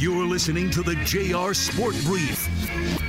[0.00, 2.46] You're listening to the JR Sport Brief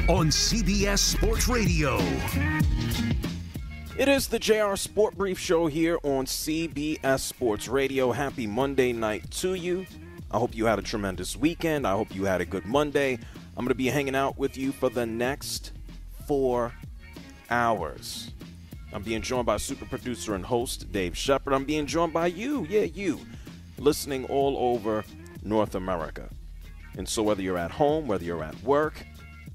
[0.10, 2.00] on CBS Sports Radio.
[3.96, 8.12] It is the JR Sport Brief show here on CBS Sports Radio.
[8.12, 9.86] Happy Monday night to you.
[10.32, 11.86] I hope you had a tremendous weekend.
[11.86, 13.20] I hope you had a good Monday.
[13.56, 15.74] I'm going to be hanging out with you for the next
[16.26, 16.74] four
[17.52, 18.32] hours.
[18.92, 21.54] I'm being joined by super producer and host Dave Shepard.
[21.54, 23.20] I'm being joined by you, yeah, you,
[23.78, 25.06] listening all over
[25.44, 26.30] North America.
[27.00, 29.06] And so, whether you're at home, whether you're at work,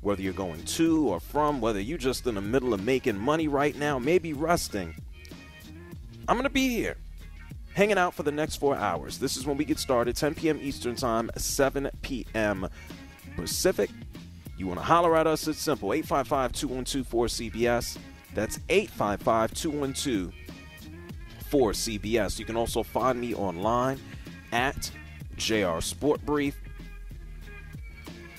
[0.01, 3.49] whether you're going to or from, whether you're just in the middle of making money
[3.49, 4.95] right now, maybe resting,
[6.27, 6.97] I'm going to be here
[7.75, 9.19] hanging out for the next four hours.
[9.19, 10.59] This is when we get started 10 p.m.
[10.63, 12.67] Eastern Time, 7 p.m.
[13.37, 13.91] Pacific.
[14.57, 15.47] You want to holler at us?
[15.47, 17.99] It's simple 855 212 4CBS.
[18.35, 20.33] That's 855 212
[21.51, 22.39] 4CBS.
[22.39, 24.01] You can also find me online
[24.51, 24.91] at
[25.37, 26.64] JR Sport Brief.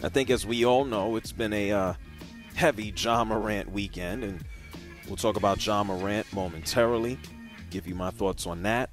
[0.05, 1.93] I think, as we all know, it's been a uh,
[2.53, 4.45] heavy Ja Morant weekend, and
[5.07, 7.17] we'll talk about Ja Morant momentarily.
[7.71, 8.91] Give you my thoughts on that.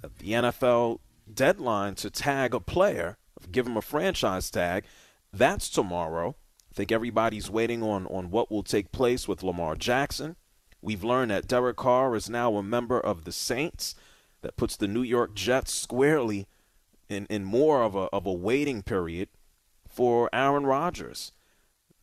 [0.00, 1.00] The NFL
[1.32, 3.18] deadline to tag a player,
[3.52, 4.84] give him a franchise tag,
[5.30, 6.36] that's tomorrow.
[6.70, 10.36] I think everybody's waiting on, on what will take place with Lamar Jackson.
[10.80, 13.94] We've learned that Derek Carr is now a member of the Saints.
[14.40, 16.46] That puts the New York Jets squarely
[17.10, 19.28] in, in more of a, of a waiting period
[19.96, 21.32] for Aaron Rodgers.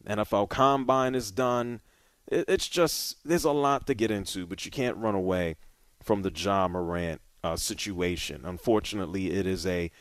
[0.08, 1.80] NFL Combine is done.
[2.28, 5.58] It, it's just, there's a lot to get into, but you can't run away
[6.02, 8.42] from the Ja Morant uh, situation.
[8.44, 9.92] Unfortunately, it is a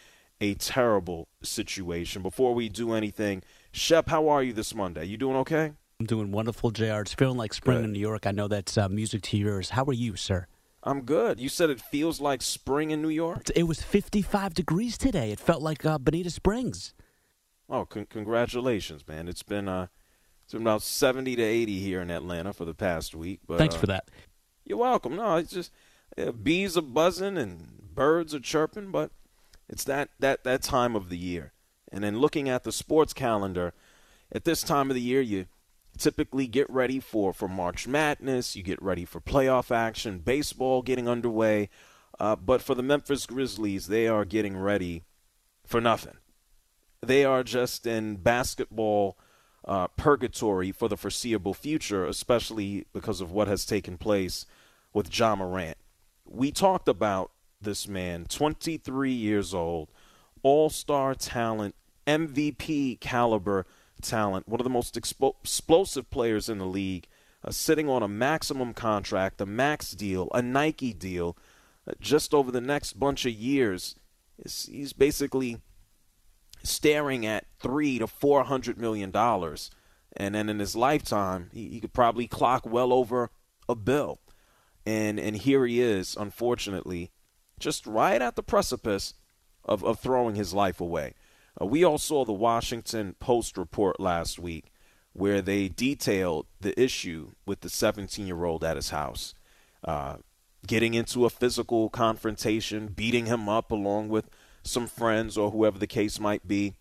[0.41, 2.21] a terrible situation.
[2.21, 5.05] Before we do anything, Shep, how are you this Monday?
[5.05, 5.73] You doing okay?
[6.01, 7.03] I'm doing wonderful, JR.
[7.03, 7.85] It's feeling like spring Good.
[7.85, 8.27] in New York.
[8.27, 9.71] I know that's uh, music to yours.
[9.71, 10.49] How are you, sir?
[10.83, 11.39] I'm good.
[11.39, 13.43] You said it feels like spring in New York?
[13.55, 15.31] It was 55 degrees today.
[15.31, 16.93] It felt like uh, Bonita Springs.
[17.73, 19.29] Oh, con- congratulations, man.
[19.29, 19.87] It's been uh
[20.45, 23.77] it's been about 70 to 80 here in Atlanta for the past week, but Thanks
[23.77, 24.11] uh, for that.
[24.67, 25.17] You're welcome.
[25.17, 25.73] No, it's just
[26.19, 29.11] uh, bees are buzzing and birds are chirping, but
[29.71, 31.55] it's that that that time of the year.
[31.91, 33.73] And then looking at the sports calendar,
[34.31, 35.47] at this time of the year, you
[35.97, 38.55] typically get ready for for March Madness.
[38.55, 41.71] You get ready for playoff action, baseball getting underway.
[42.21, 45.05] Uh, but for the Memphis Grizzlies, they are getting ready
[45.65, 46.19] for nothing.
[47.05, 49.19] They are just in basketball
[49.65, 54.47] uh, purgatory for the foreseeable future, especially because of what has taken place
[54.93, 55.77] with Ja Morant.
[56.25, 59.89] We talked about this man, 23 years old,
[60.45, 61.75] all star talent,
[62.07, 63.67] MVP caliber
[64.01, 67.09] talent, one of the most expo- explosive players in the league,
[67.45, 71.37] uh, sitting on a maximum contract, a max deal, a Nike deal,
[71.89, 73.97] uh, just over the next bunch of years.
[74.45, 75.61] He's basically
[76.63, 79.71] staring at three to four hundred million dollars,
[80.17, 83.31] and then in his lifetime, he, he could probably clock well over
[83.69, 84.21] a bill.
[84.85, 87.11] And and here he is, unfortunately,
[87.59, 89.15] just right at the precipice
[89.65, 91.15] of, of throwing his life away.
[91.61, 94.73] Uh, we all saw the Washington Post report last week
[95.13, 99.35] where they detailed the issue with the 17 year old at his house,
[99.85, 100.17] uh,
[100.67, 104.31] getting into a physical confrontation, beating him up along with
[104.63, 106.75] some friends or whoever the case might be,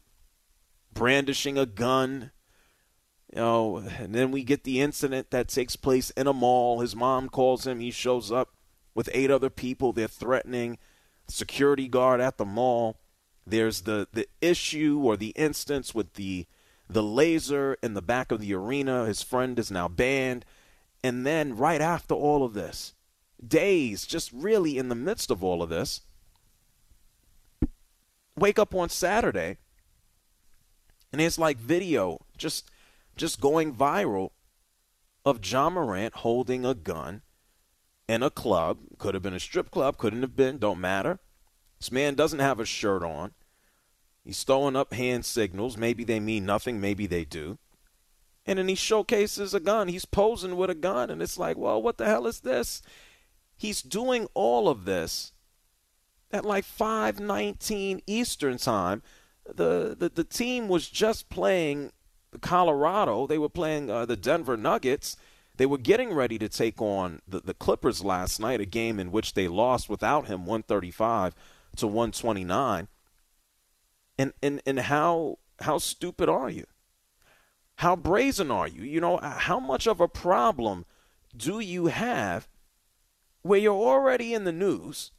[0.93, 2.31] brandishing a gun.
[3.33, 6.81] You know, and then we get the incident that takes place in a mall.
[6.81, 7.79] His mom calls him.
[7.79, 8.49] He shows up
[8.93, 9.93] with eight other people.
[9.93, 10.77] They're threatening
[11.27, 12.97] security guard at the mall.
[13.47, 16.45] There's the, the issue or the instance with the
[16.89, 19.05] the laser in the back of the arena.
[19.05, 20.43] His friend is now banned.
[21.01, 22.93] And then right after all of this,
[23.45, 26.01] days, just really in the midst of all of this,
[28.35, 29.57] wake up on Saturday
[31.11, 32.69] and it's like video just
[33.15, 34.29] just going viral
[35.25, 37.21] of Ja Morant holding a gun
[38.07, 38.79] in a club.
[38.97, 41.19] Could have been a strip club, couldn't have been, don't matter.
[41.79, 43.31] This man doesn't have a shirt on.
[44.23, 45.77] He's throwing up hand signals.
[45.77, 47.57] Maybe they mean nothing, maybe they do.
[48.45, 49.87] And then he showcases a gun.
[49.87, 52.81] He's posing with a gun, and it's like, well, what the hell is this?
[53.55, 55.31] He's doing all of this
[56.33, 59.01] at like 5:19 Eastern time.
[59.45, 61.91] The, the the team was just playing
[62.39, 63.27] Colorado.
[63.27, 65.17] They were playing uh, the Denver Nuggets.
[65.57, 69.11] They were getting ready to take on the, the Clippers last night, a game in
[69.11, 71.35] which they lost without him 135
[71.77, 72.87] to 129.
[74.17, 76.65] And and and how how stupid are you?
[77.75, 78.83] How brazen are you?
[78.83, 80.85] You know, how much of a problem
[81.35, 82.47] do you have
[83.41, 85.11] where you're already in the news?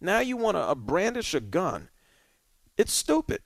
[0.00, 1.88] Now you want to brandish a gun.
[2.76, 3.42] It's stupid.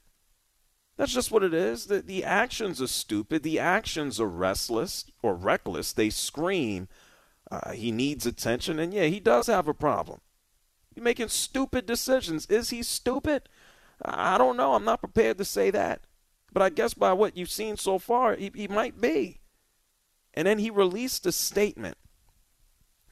[0.96, 1.86] That's just what it is.
[1.86, 3.42] The, the actions are stupid.
[3.42, 5.92] The actions are restless or reckless.
[5.92, 6.88] They scream,
[7.50, 8.78] uh, he needs attention.
[8.78, 10.20] And yeah, he does have a problem.
[10.94, 12.46] He's making stupid decisions.
[12.46, 13.48] Is he stupid?
[14.04, 14.74] I don't know.
[14.74, 16.02] I'm not prepared to say that.
[16.52, 19.40] But I guess by what you've seen so far, he, he might be.
[20.34, 21.96] And then he released a statement.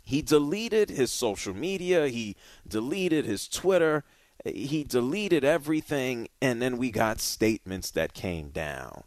[0.09, 2.35] He deleted his social media, he
[2.67, 4.05] deleted his Twitter,
[4.43, 9.03] he deleted everything, and then we got statements that came down.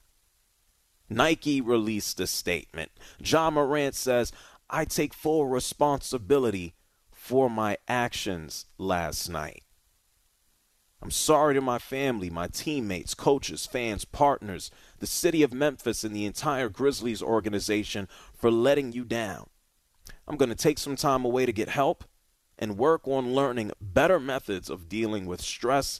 [1.09, 2.91] Nike released a statement.
[3.17, 4.31] Ja Morant says,
[4.69, 6.75] I take full responsibility
[7.11, 9.63] for my actions last night.
[11.01, 14.69] I'm sorry to my family, my teammates, coaches, fans, partners,
[14.99, 19.47] the city of Memphis, and the entire Grizzlies organization for letting you down.
[20.31, 22.05] I'm going to take some time away to get help
[22.57, 25.99] and work on learning better methods of dealing with stress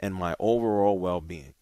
[0.00, 1.54] and my overall well being.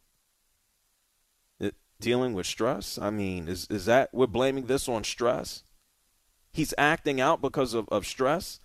[2.01, 2.99] Dealing with stress?
[2.99, 5.63] I mean, is, is that we're blaming this on stress?
[6.55, 8.61] He's acting out because of, of stress.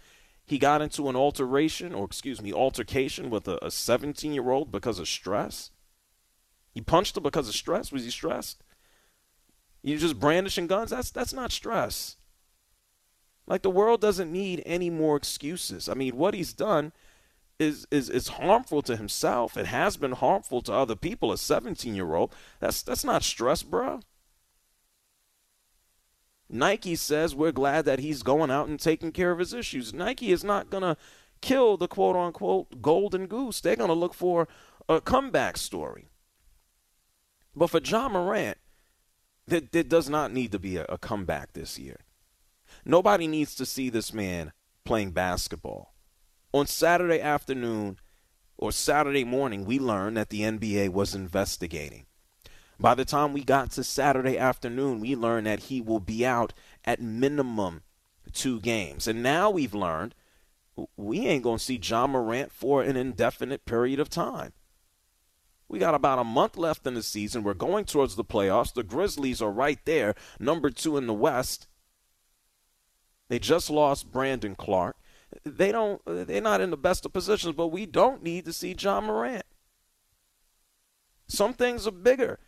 [0.46, 4.98] He got into an alteration, or excuse me, altercation with a 17 year old because
[4.98, 5.72] of stress.
[6.74, 7.92] He punched her because of stress.
[7.92, 8.64] Was he stressed?
[9.84, 10.92] You just brandishing guns?
[10.92, 12.16] That's that's not stress.
[13.48, 15.90] Like the world doesn't need any more excuses.
[15.90, 16.92] I mean, what he's done
[17.60, 19.58] is is is harmful to himself.
[19.58, 21.32] It has been harmful to other people.
[21.32, 22.34] A 17 year old.
[22.60, 24.02] That's that's not stress, bro.
[26.50, 29.94] Nike says we're glad that he's going out and taking care of his issues.
[29.94, 30.98] Nike is not gonna
[31.40, 33.62] kill the quote unquote golden goose.
[33.62, 34.48] They're gonna look for
[34.90, 36.10] a comeback story.
[37.56, 38.58] But for Ja Morant,
[39.48, 41.98] there, does not need to be a, a comeback this year.
[42.86, 44.52] Nobody needs to see this man
[44.84, 45.94] playing basketball.
[46.54, 47.98] On Saturday afternoon
[48.58, 52.06] or Saturday morning, we learned that the NBA was investigating.
[52.80, 56.54] By the time we got to Saturday afternoon, we learned that he will be out
[56.84, 57.84] at minimum
[58.34, 59.08] two games.
[59.08, 60.16] And now we've learned
[60.98, 64.54] we ain't going to see Ja Morant for an indefinite period of time.
[65.68, 67.44] We got about a month left in the season.
[67.44, 68.74] We're going towards the playoffs.
[68.74, 71.68] The Grizzlies are right there, number two in the West.
[73.32, 74.98] They just lost Brandon Clarke.
[75.46, 76.02] They don't.
[76.06, 79.46] They're not in the best of positions, but we don't need to see Ja Morant.
[81.30, 82.40] Some things are bigger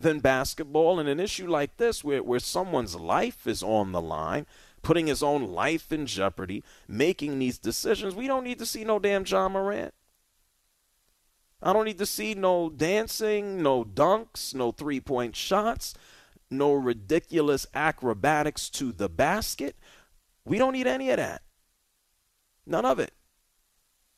[0.00, 4.46] than basketball, and an issue like this, where where someone's life is on the line,
[4.82, 8.98] putting his own life in jeopardy, making these decisions, we don't need to see no
[8.98, 9.94] damn Ja Morant.
[11.62, 15.94] I don't need to see no dancing, no dunks, no three point shots,
[16.50, 19.76] no ridiculous acrobatics to the basket.
[20.44, 21.42] We don't need any of that.
[22.66, 23.12] None of it.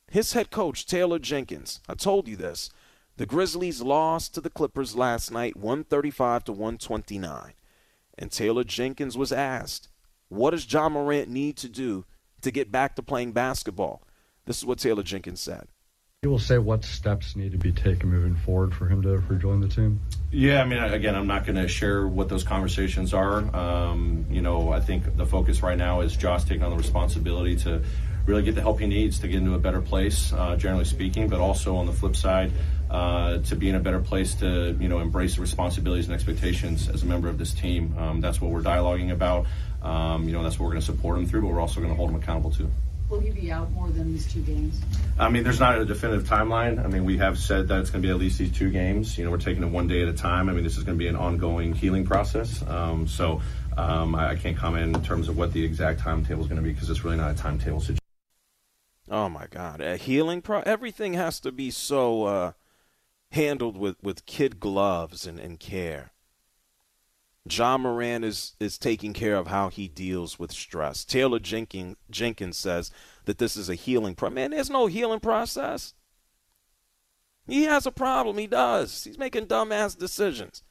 [0.09, 2.69] His head coach, Taylor Jenkins, I told you this.
[3.17, 7.53] The Grizzlies lost to the Clippers last night, 135 to 129.
[8.17, 9.89] And Taylor Jenkins was asked,
[10.27, 12.05] What does Ja Morant need to do
[12.41, 14.03] to get back to playing basketball?
[14.45, 15.67] This is what Taylor Jenkins said.
[16.25, 19.59] You will say what steps need to be taken moving forward for him to rejoin
[19.59, 19.99] the team.
[20.31, 23.55] Yeah, I mean, again, I'm not going to share what those conversations are.
[23.55, 27.57] Um, you know, I think the focus right now is Ja's taking on the responsibility
[27.57, 27.83] to
[28.25, 31.29] really get the help he needs to get into a better place, uh, generally speaking,
[31.29, 32.51] but also on the flip side,
[32.89, 36.89] uh, to be in a better place to you know embrace the responsibilities and expectations
[36.89, 37.95] as a member of this team.
[37.99, 39.45] Um, that's what we're dialoguing about.
[39.83, 41.91] Um, you know, that's what we're going to support him through, but we're also going
[41.91, 42.71] to hold him accountable too.
[43.09, 44.81] Will he be out more than these two games?
[45.19, 46.83] I mean, there's not a definitive timeline.
[46.83, 49.17] I mean, we have said that it's going to be at least these two games.
[49.17, 50.49] You know, we're taking it one day at a time.
[50.49, 52.63] I mean, this is going to be an ongoing healing process.
[52.67, 53.41] Um, so
[53.77, 56.63] um, I, I, can't comment in terms of what the exact timetable is going to
[56.63, 57.99] be because it's really not a timetable situation.
[59.09, 60.61] Oh my God, a healing pro.
[60.61, 62.51] Everything has to be so uh,
[63.31, 66.11] handled with with kid gloves and, and care.
[67.47, 71.05] Ja Morant is is taking care of how he deals with stress.
[71.05, 72.91] Taylor Jenkins Jenkins says
[73.25, 74.35] that this is a healing process.
[74.35, 75.93] Man, there's no healing process.
[77.47, 78.39] He has a problem.
[78.39, 79.03] He does.
[79.03, 80.63] He's making dumbass decisions.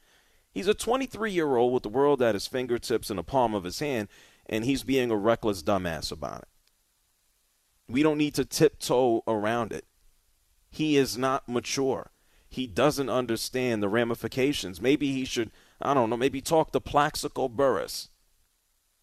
[0.50, 3.64] He's a 23 year old with the world at his fingertips and the palm of
[3.64, 4.08] his hand,
[4.46, 6.48] and he's being a reckless dumbass about it.
[7.88, 9.84] We don't need to tiptoe around it.
[10.70, 12.10] He is not mature.
[12.48, 14.80] He doesn't understand the ramifications.
[14.80, 15.50] Maybe he should
[15.80, 18.10] I don't know, maybe talk to Plaxico Burress,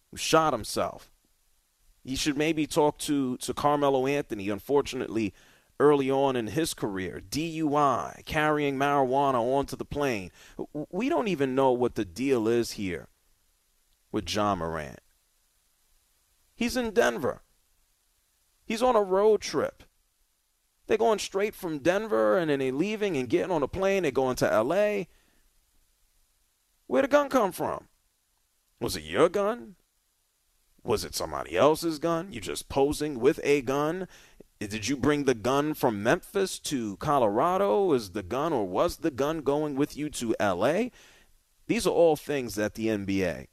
[0.09, 1.11] who shot himself.
[2.03, 5.33] He should maybe talk to, to Carmelo Anthony, unfortunately,
[5.79, 7.21] early on in his career.
[7.29, 10.31] DUI, carrying marijuana onto the plane.
[10.89, 13.07] We don't even know what the deal is here
[14.11, 14.99] with Ja Morant.
[16.55, 17.41] He's in Denver.
[18.65, 19.83] He's on a road trip.
[20.87, 24.03] They're going straight from Denver and then they're leaving and getting on a plane.
[24.03, 25.05] They're going to LA.
[26.91, 27.87] Where'd the gun come from?
[28.81, 29.75] Was it your gun?
[30.83, 32.33] Was it somebody else's gun?
[32.33, 34.09] You just posing with a gun?
[34.59, 37.93] Did you bring the gun from Memphis to Colorado?
[37.93, 40.89] Is the gun or was the gun going with you to LA?
[41.67, 43.47] These are all things that the NBA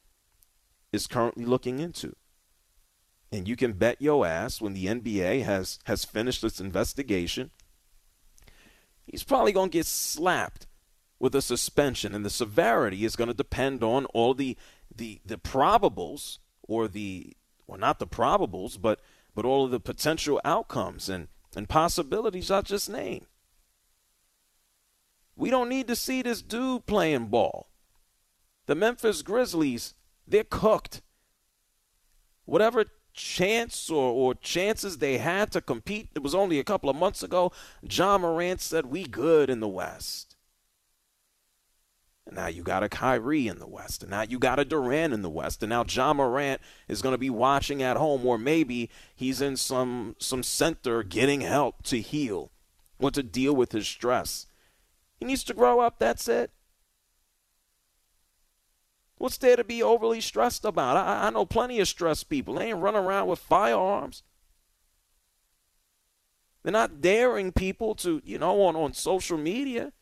[0.92, 2.16] is currently looking into.
[3.30, 7.52] And you can bet your ass when the NBA has, has finished its investigation,
[9.06, 10.66] he's probably going to get slapped
[11.20, 14.56] with a suspension, and the severity is going to depend on all the
[14.94, 19.00] the the probables or the well not the probables, but
[19.34, 23.26] but all of the potential outcomes and and possibilities I just named.
[25.36, 27.68] We don't need to see this dude playing ball.
[28.66, 29.94] The Memphis Grizzlies,
[30.26, 31.00] they're cooked.
[32.44, 36.96] Whatever chance or, or chances they had to compete, it was only a couple of
[36.96, 37.52] months ago.
[37.88, 40.27] Ja Morant said, We good in the West.
[42.28, 44.02] And now you got a Kyrie in the West.
[44.02, 45.62] And now you got a Durant in the West.
[45.62, 49.56] And now Ja Morant is going to be watching at home, or maybe he's in
[49.56, 52.52] some some center getting help to heal
[52.98, 54.46] or to deal with his stress.
[55.18, 56.50] He needs to grow up, that's it.
[59.16, 60.96] What's there to be overly stressed about?
[60.96, 62.54] I, I know plenty of stressed people.
[62.54, 64.22] They ain't running around with firearms.
[66.62, 69.92] They're not daring people to, you know, on, on social media.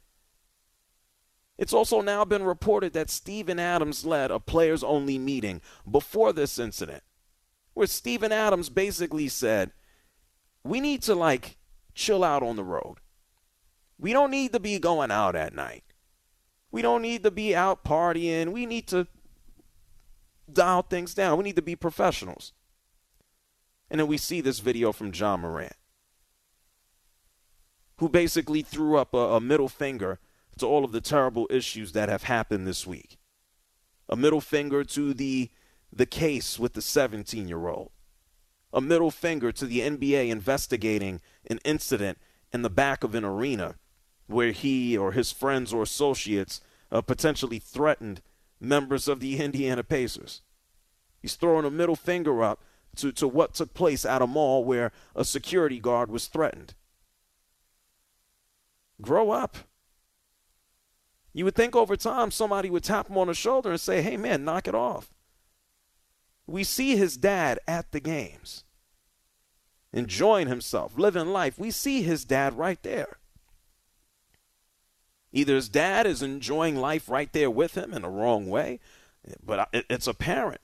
[1.59, 6.59] It's also now been reported that Steven Adams led a players only meeting before this
[6.59, 7.03] incident,
[7.75, 9.73] where Steven Adams basically said,
[10.63, 11.57] We need to like
[11.95, 12.99] chill out on the road.
[13.99, 15.85] We don't need to be going out at night.
[16.71, 18.53] We don't need to be out partying.
[18.53, 19.07] We need to
[20.53, 21.39] dial things down.
[21.39, 22.53] We need to be professionals.
[23.91, 25.77] And then we see this video from Ja Morant,
[27.97, 30.19] who basically threw up a, a middle finger
[30.59, 33.19] to all of the terrible issues that have happened this week.
[34.09, 35.51] A middle finger to the
[35.93, 37.91] the case with the 17 year old.
[38.73, 42.19] A middle finger to the NBA investigating an incident
[42.53, 43.77] in the back of an arena
[44.27, 46.61] where he or his friends or associates
[46.91, 48.21] uh, potentially threatened
[48.61, 50.43] members of the Indiana Pacers.
[51.21, 52.63] He's throwing a middle finger up
[52.97, 56.75] to, to what took place at a mall where a security guard was threatened.
[59.01, 59.57] Grow up.
[61.37, 64.17] You would think over time somebody would tap him on the shoulder and say, hey,
[64.17, 65.13] man, knock it off.
[66.47, 68.65] We see his dad at the games,
[69.93, 71.59] enjoying himself, living life.
[71.59, 73.19] We see his dad right there.
[75.31, 78.81] Either his dad is enjoying life right there with him in the wrong way,
[79.45, 80.63] but it's apparent.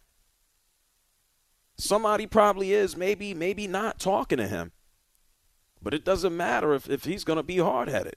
[1.76, 4.73] Somebody probably is, maybe, maybe not talking to him.
[5.83, 8.17] But it doesn't matter if, if he's going to be hard headed.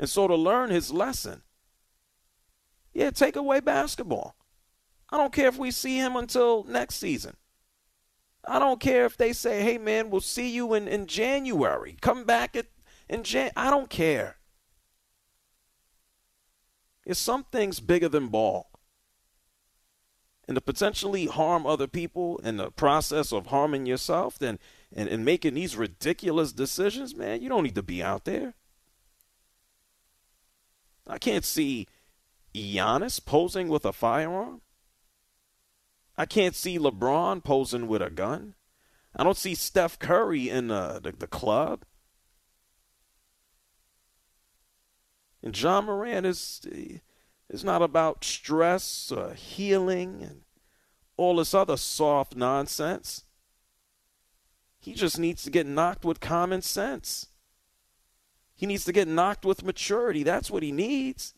[0.00, 1.42] And so to learn his lesson,
[2.94, 4.34] yeah, take away basketball.
[5.10, 7.36] I don't care if we see him until next season.
[8.46, 11.98] I don't care if they say, hey, man, we'll see you in, in January.
[12.00, 12.66] Come back at,
[13.10, 13.50] in Jan.
[13.54, 14.36] I don't care.
[17.04, 18.70] It's some things bigger than ball.
[20.48, 24.58] And to potentially harm other people in the process of harming yourself then,
[24.96, 28.54] and, and making these ridiculous decisions, man, you don't need to be out there.
[31.10, 31.88] I can't see
[32.54, 34.62] Giannis posing with a firearm.
[36.16, 38.54] I can't see LeBron posing with a gun.
[39.16, 41.84] I don't see Steph Curry in the, the, the club.
[45.42, 46.60] And Ja Morant is
[47.48, 50.42] is not about stress or healing and
[51.16, 53.24] all this other soft nonsense.
[54.78, 57.29] He just needs to get knocked with common sense.
[58.60, 60.22] He needs to get knocked with maturity.
[60.22, 61.32] That's what he needs.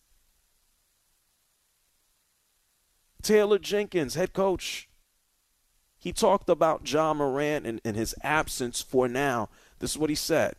[3.22, 4.88] Taylor Jenkins, head coach,
[6.00, 9.50] he talked about Ja Morant and, and his absence for now.
[9.78, 10.56] This is what he said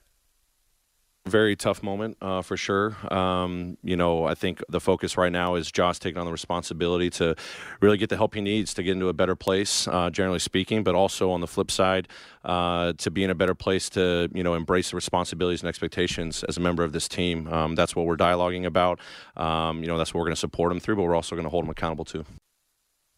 [1.26, 2.98] very tough moment uh, for sure.
[3.14, 7.10] Um, you know, I think the focus right now is Ja's taking on the responsibility
[7.12, 7.36] to
[7.80, 10.84] really get the help he needs to get into a better place, uh, generally speaking,
[10.84, 12.10] but also on the flip side,
[12.44, 16.44] uh, to be in a better place to you know embrace the responsibilities and expectations
[16.44, 17.48] as a member of this team.
[17.48, 19.00] Um, that's what we're dialoguing about.
[19.38, 21.46] Um, you know, that's what we're going to support him through, but we're also going
[21.46, 22.26] to hold him accountable too.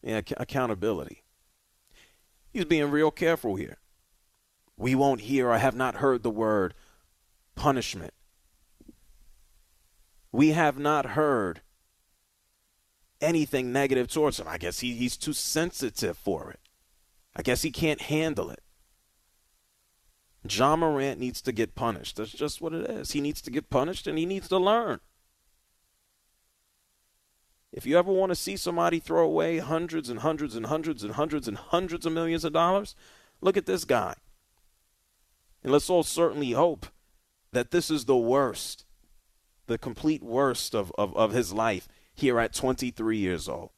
[0.02, 1.24] Yeah, accountability.
[2.52, 3.78] He's being real careful here.
[4.76, 6.74] We won't hear or have not heard the word
[7.56, 8.14] punishment.
[10.30, 11.62] We have not heard
[13.20, 14.46] anything negative towards him.
[14.48, 16.60] I guess he, he's too sensitive for it.
[17.34, 18.62] I guess he can't handle it.
[20.48, 22.16] Ja Morant needs to get punished.
[22.16, 23.12] That's just what it is.
[23.12, 25.00] He needs to get punished and he needs to learn.
[27.72, 31.14] If you ever want to see somebody throw away hundreds and hundreds and hundreds and
[31.14, 32.94] hundreds and hundreds of millions of dollars,
[33.40, 34.14] look at this guy.
[35.62, 36.86] And let's all certainly hope
[37.56, 38.84] that this is the worst,
[39.66, 43.70] the complete worst of, of, of his life here at 23 years old.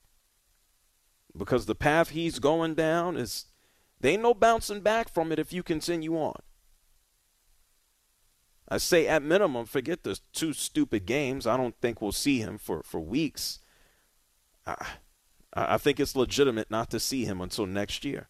[1.36, 3.46] Because the path he's going down is,
[4.00, 6.40] there ain't no bouncing back from it if you continue on.
[8.68, 11.46] I say at minimum, forget the two stupid games.
[11.46, 13.60] I don't think we'll see him for, for weeks.
[14.66, 14.86] I,
[15.54, 18.28] I think it's legitimate not to see him until next year.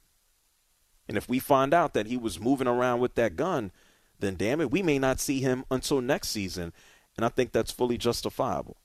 [1.08, 3.72] And if we find out that he was moving around with that gun,
[4.18, 6.72] then damn it, we may not see him until next season.
[7.16, 8.76] And I think that's fully justifiable.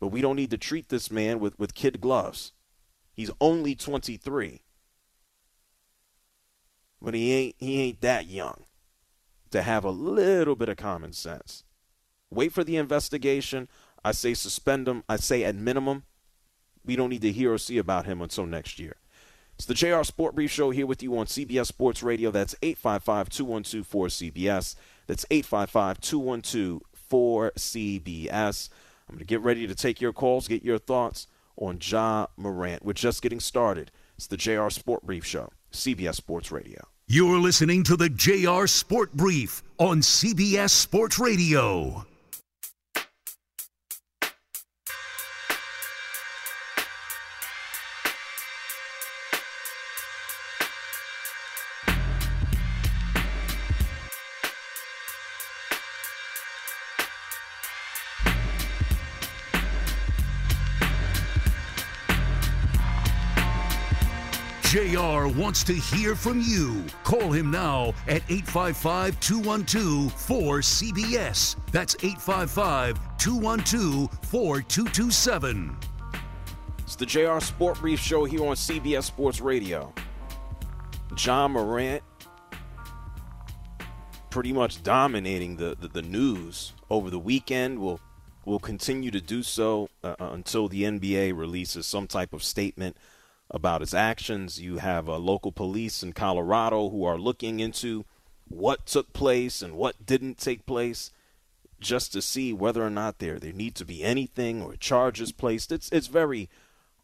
[0.00, 2.52] But we don't need to treat this man with, with kid gloves.
[3.12, 4.60] He's only 23.
[7.00, 8.64] But he ain't he ain't that young
[9.50, 11.64] to have a little bit of common sense.
[12.30, 13.68] Wait for the investigation.
[14.04, 15.04] I say suspend him.
[15.08, 16.04] I say at minimum,
[16.84, 18.96] we don't need to hear or see about him until next year.
[19.58, 22.30] It's the JR Sport Brief Show here with you on CBS Sports Radio.
[22.30, 24.76] That's 855 212 4CBS.
[25.08, 28.68] That's 855 212 4CBS.
[29.08, 32.84] I'm going to get ready to take your calls, get your thoughts on Ja Morant.
[32.84, 33.90] We're just getting started.
[34.14, 36.86] It's the JR Sport Brief Show, CBS Sports Radio.
[37.08, 42.06] You're listening to the JR Sport Brief on CBS Sports Radio.
[64.68, 66.84] JR wants to hear from you.
[67.02, 71.56] Call him now at 855 212 4CBS.
[71.72, 75.74] That's 855 212 4227.
[76.80, 79.90] It's the JR Sport Brief Show here on CBS Sports Radio.
[81.16, 82.02] Ja Morant
[84.28, 87.78] pretty much dominating the, the, the news over the weekend.
[87.78, 88.00] Will
[88.44, 92.98] will continue to do so uh, until the NBA releases some type of statement
[93.50, 94.60] about its actions.
[94.60, 98.04] You have uh, local police in Colorado who are looking into
[98.46, 101.10] what took place and what didn't take place
[101.80, 105.70] just to see whether or not there there need to be anything or charges placed.
[105.70, 106.48] It's it's very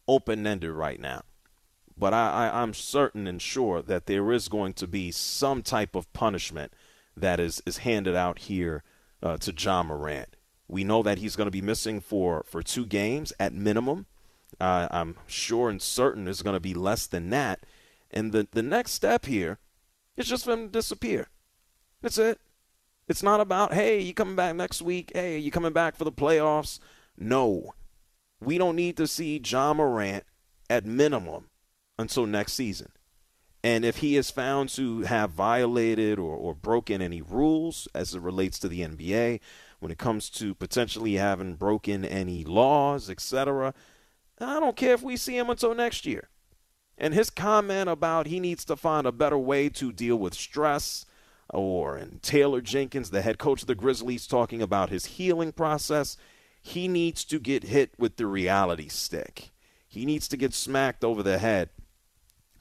[0.07, 1.23] open ended right now.
[1.97, 5.95] But I, I, I'm certain and sure that there is going to be some type
[5.95, 6.73] of punishment
[7.15, 8.83] that is, is handed out here
[9.23, 10.35] uh, to Ja Morant.
[10.67, 14.07] We know that he's going to be missing for, for two games at minimum.
[14.59, 17.65] Uh, I'm sure and certain it's going to be less than that.
[18.11, 19.59] And the, the next step here
[20.15, 21.27] is just for him to disappear.
[22.01, 22.39] That's it.
[23.07, 25.11] It's not about, hey, you coming back next week?
[25.13, 26.79] Hey, you coming back for the playoffs?
[27.17, 27.73] No.
[28.39, 30.23] We don't need to see Ja Morant
[30.69, 31.49] at minimum
[31.99, 32.91] until next season.
[33.63, 38.21] And if he is found to have violated or, or broken any rules as it
[38.21, 39.39] relates to the NBA,
[39.79, 43.73] when it comes to potentially having broken any laws, etc.,
[44.39, 46.29] I don't care if we see him until next year.
[46.97, 51.05] And his comment about he needs to find a better way to deal with stress,
[51.49, 56.17] or and Taylor Jenkins, the head coach of the Grizzlies, talking about his healing process,
[56.61, 59.51] he needs to get hit with the reality stick.
[59.87, 61.69] He needs to get smacked over the head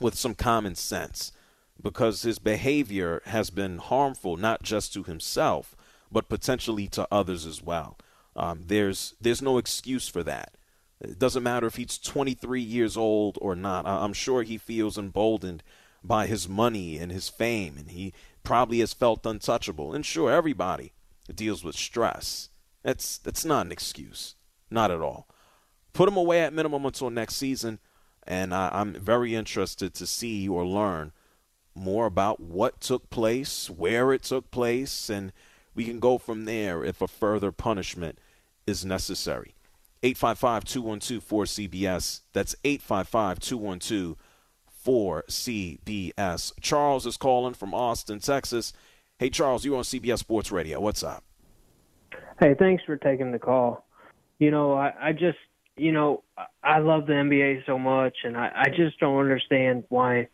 [0.01, 1.33] with some common sense
[1.81, 5.75] because his behavior has been harmful not just to himself
[6.15, 7.99] but potentially to others as well.
[8.37, 10.55] Um, there's there's no excuse for that.
[11.01, 13.87] It doesn't matter if he's 23 years old or not.
[13.87, 15.63] I'm sure he feels emboldened
[16.03, 19.93] by his money and his fame, and he probably has felt untouchable.
[19.95, 20.93] And sure, everybody
[21.35, 22.51] deals with stress.
[22.83, 24.35] That's that's not an excuse,
[24.71, 25.27] not at all.
[25.95, 27.79] put him away at minimum until next season.
[28.27, 31.13] And I, I'm very interested to see or learn
[31.75, 35.33] more about what took place, where it took place, and
[35.75, 38.19] we can go from there if a further punishment
[38.67, 39.55] is necessary.
[40.05, 42.21] 855 212 4CBS.
[42.35, 44.17] That's 855 212
[44.85, 46.53] 4CBS.
[46.61, 48.75] Charles is calling from Austin, Texas.
[49.19, 50.79] Hey, Charles, you're on CBS Sports Radio.
[50.79, 51.25] What's up?
[52.39, 53.87] Hey, thanks for taking the call.
[54.39, 55.39] You know, I, I just,
[55.77, 56.23] you know,
[56.63, 60.29] I love the NBA so much, and I, I just don't understand why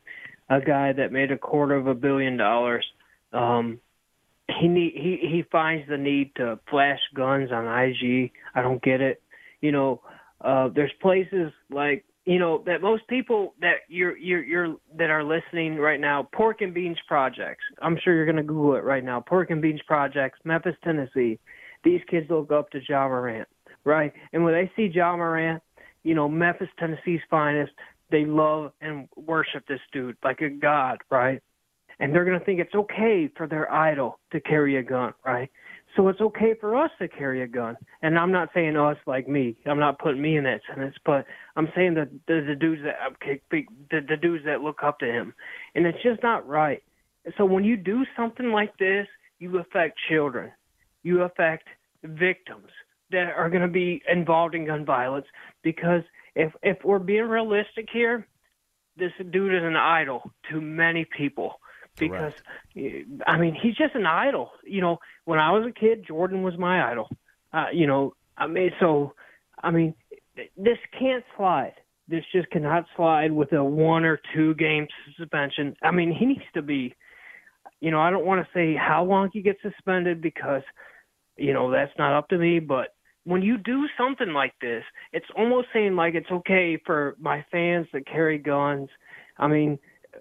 [0.48, 2.84] a guy that made a quarter of a billion dollars,
[3.32, 3.78] um,
[4.58, 8.32] he need, he he finds the need to flash guns on IG.
[8.52, 9.22] I don't get it.
[9.60, 10.00] You know,
[10.40, 15.24] uh, there's places like you know that most people that you're you're you're that are
[15.24, 17.64] listening right now, Pork and Beans Projects.
[17.80, 19.20] I'm sure you're gonna Google it right now.
[19.20, 21.38] Pork and Beans Projects, Memphis, Tennessee.
[21.82, 23.48] These kids look up to Ja Morant,
[23.84, 24.12] right?
[24.32, 25.62] And when they see Ja Morant,
[26.02, 27.72] you know Memphis, Tennessee's finest,
[28.10, 31.42] they love and worship this dude like a god, right?
[31.98, 35.50] And they're gonna think it's okay for their idol to carry a gun, right?
[35.96, 37.76] So it's okay for us to carry a gun.
[38.02, 39.56] And I'm not saying us like me.
[39.66, 41.26] I'm not putting me in that sentence, but
[41.56, 42.94] I'm saying that the, the dudes that
[43.50, 45.34] the, the dudes that look up to him,
[45.74, 46.82] and it's just not right.
[47.36, 49.06] So when you do something like this,
[49.38, 50.52] you affect children,
[51.02, 51.66] you affect
[52.04, 52.70] victims
[53.10, 55.26] that are going to be involved in gun violence.
[55.62, 56.02] Because
[56.36, 58.26] if if we're being realistic here,
[58.96, 61.59] this dude is an idol to many people
[61.98, 62.32] because
[63.26, 64.50] I mean he's just an idol.
[64.64, 67.08] You know, when I was a kid, Jordan was my idol.
[67.52, 69.14] Uh, you know, I mean, so
[69.62, 69.94] I mean,
[70.56, 71.74] this can't slide.
[72.08, 75.76] This just cannot slide with a one or two game suspension.
[75.82, 76.94] I mean, he needs to be.
[77.80, 80.62] You know, I don't want to say how long he gets suspended because,
[81.36, 82.58] you know, that's not up to me.
[82.58, 82.88] But
[83.24, 87.86] when you do something like this, it's almost saying like it's okay for my fans
[87.92, 88.88] to carry guns.
[89.38, 89.78] I mean,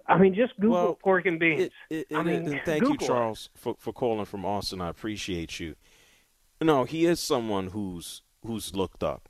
[0.10, 1.69] I mean, just Google well, pork and beans.
[1.89, 4.82] It, it, I mean, and thank Google you, Charles, for, for calling from Austin.
[4.82, 5.76] I appreciate you.
[6.60, 9.30] No, he is someone who's who's looked up,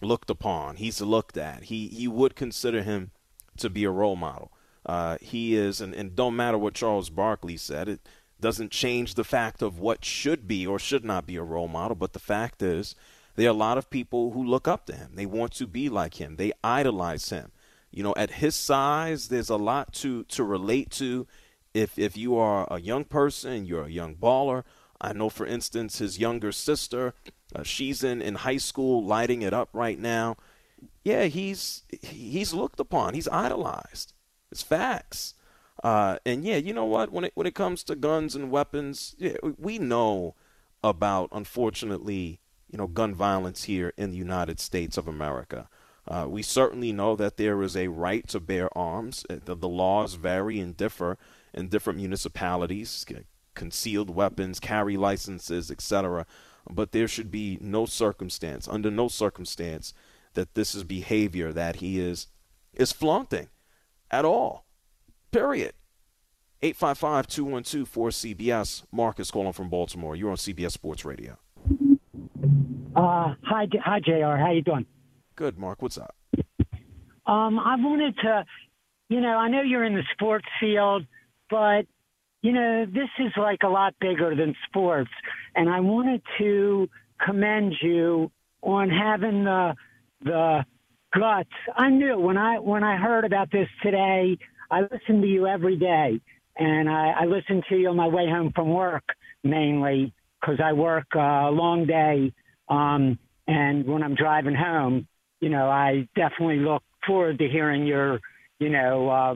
[0.00, 0.76] looked upon.
[0.76, 1.64] He's looked at.
[1.64, 3.10] He he would consider him
[3.58, 4.50] to be a role model.
[4.86, 8.00] Uh, he is, and, and don't matter what Charles Barkley said, it
[8.40, 11.96] doesn't change the fact of what should be or should not be a role model.
[11.96, 12.94] But the fact is,
[13.34, 15.12] there are a lot of people who look up to him.
[15.14, 16.36] They want to be like him.
[16.36, 17.50] They idolize him
[17.96, 21.26] you know, at his size, there's a lot to to relate to.
[21.72, 24.64] If if you are a young person, you're a young baller.
[25.00, 27.14] I know, for instance, his younger sister,
[27.54, 30.36] uh, she's in in high school, lighting it up right now.
[31.04, 33.14] Yeah, he's he's looked upon.
[33.14, 34.12] He's idolized.
[34.52, 35.32] It's facts.
[35.82, 37.10] Uh, and yeah, you know what?
[37.10, 40.34] When it when it comes to guns and weapons, yeah, we know
[40.84, 45.70] about unfortunately, you know, gun violence here in the United States of America.
[46.08, 49.26] Uh, we certainly know that there is a right to bear arms.
[49.28, 51.18] Uh, the, the laws vary and differ
[51.52, 53.04] in different municipalities,
[53.54, 56.24] concealed weapons, carry licenses, etc.
[56.70, 59.94] But there should be no circumstance, under no circumstance,
[60.34, 62.28] that this is behavior that he is
[62.74, 63.48] is flaunting
[64.10, 64.66] at all.
[65.32, 65.72] Period.
[66.62, 68.84] 855-212-4CBS.
[68.92, 70.16] Marcus calling from Baltimore.
[70.16, 71.36] You're on CBS Sports Radio.
[72.94, 74.36] Uh, hi, hi, Jr.
[74.36, 74.86] How you doing?
[75.36, 75.82] Good, Mark.
[75.82, 76.16] What's up?
[77.26, 78.44] Um, I wanted to,
[79.10, 81.04] you know, I know you're in the sports field,
[81.50, 81.86] but
[82.42, 85.10] you know, this is like a lot bigger than sports,
[85.54, 86.88] and I wanted to
[87.24, 88.30] commend you
[88.62, 89.74] on having the
[90.22, 90.64] the
[91.12, 91.50] guts.
[91.76, 94.38] I knew when I when I heard about this today.
[94.70, 96.20] I listen to you every day,
[96.56, 99.04] and I, I listen to you on my way home from work
[99.44, 102.32] mainly because I work a long day.
[102.68, 105.06] Um, and when I'm driving home,
[105.40, 108.20] you know, I definitely look forward to hearing your,
[108.58, 109.34] you know, uh,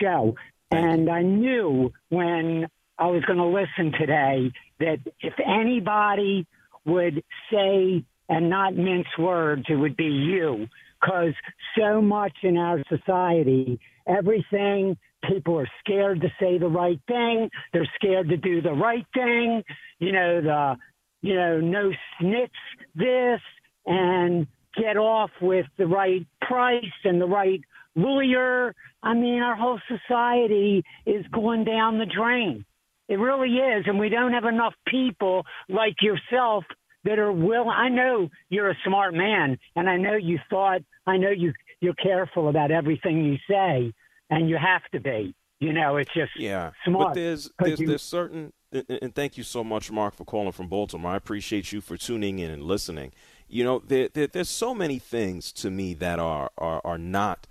[0.00, 0.34] show.
[0.70, 2.66] And I knew when
[2.98, 6.46] I was going to listen today that if anybody
[6.84, 10.66] would say and not mince words, it would be you.
[11.00, 11.34] Because
[11.78, 14.96] so much in our society, everything,
[15.28, 17.50] people are scared to say the right thing.
[17.72, 19.62] They're scared to do the right thing.
[19.98, 20.76] You know, the,
[21.20, 22.50] you know, no snitch
[22.94, 23.40] this.
[23.86, 27.60] And get off with the right price and the right
[27.94, 28.74] lawyer.
[29.02, 32.64] I mean, our whole society is going down the drain.
[33.08, 33.84] It really is.
[33.86, 36.64] And we don't have enough people like yourself
[37.04, 37.68] that are willing.
[37.68, 41.94] I know you're a smart man, and I know you thought, I know you, you're
[41.94, 43.92] careful about everything you say,
[44.30, 45.34] and you have to be.
[45.60, 46.72] You know, it's just yeah.
[46.84, 47.08] smart.
[47.08, 48.52] But there's there's, you, there's certain
[48.88, 51.12] and thank you so much, Mark, for calling from Baltimore.
[51.12, 53.12] I appreciate you for tuning in and listening.
[53.48, 57.46] You know, there, there, there's so many things to me that are are, are not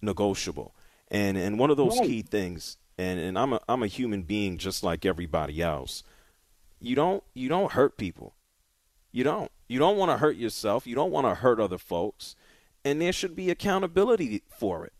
[0.00, 0.74] negotiable,
[1.08, 2.08] and and one of those right.
[2.08, 6.02] key things, and, and I'm a I'm a human being just like everybody else.
[6.80, 8.34] You don't you don't hurt people.
[9.12, 9.50] You don't.
[9.68, 10.86] You don't want to hurt yourself.
[10.86, 12.36] You don't want to hurt other folks,
[12.84, 14.92] and there should be accountability for it.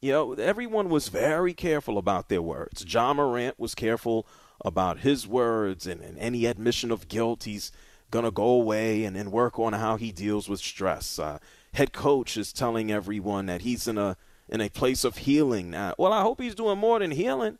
[0.00, 2.84] You know, everyone was very careful about their words.
[2.86, 4.26] Ja Morant was careful
[4.64, 7.44] about his words and, and any admission of guilt.
[7.44, 7.72] He's
[8.14, 11.18] going to go away and, and work on how he deals with stress.
[11.18, 11.38] Uh,
[11.72, 14.16] head coach is telling everyone that he's in a
[14.48, 15.94] in a place of healing now.
[15.98, 17.58] Well, I hope he's doing more than healing.